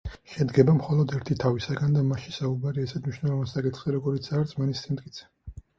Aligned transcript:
შედგება 0.35 0.73
მხოლოდ 0.77 1.13
ერთი 1.17 1.37
თავისაგან 1.43 1.99
და 1.99 2.03
მასში 2.09 2.33
საუბარია 2.39 2.91
ისეთ 2.91 3.07
მნიშვნელოვან 3.07 3.53
საკითხზე, 3.55 3.95
როგორიცაა 4.01 4.45
რწმენის 4.47 4.85
სიმტკიცე. 4.89 5.33